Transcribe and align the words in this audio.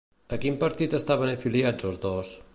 A 0.37 0.39
quin 0.45 0.55
partit 0.63 0.95
estaven 1.01 1.35
afiliats 1.35 1.91
els 1.93 2.03
dos? 2.09 2.35